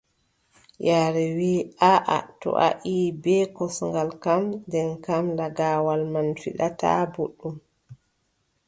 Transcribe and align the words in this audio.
Yaare 0.87 1.23
wii 1.37 1.59
aaʼa, 1.93 2.17
to 2.39 2.49
a 2.67 2.69
ƴiʼi 2.83 3.07
bee 3.23 3.45
kosngal 3.57 4.09
kam, 4.23 4.43
nden 4.67 4.89
kam 5.05 5.25
lagaawal 5.37 6.01
man 6.13 6.27
fiɗataa 6.41 7.01
booɗɗum. 7.13 7.55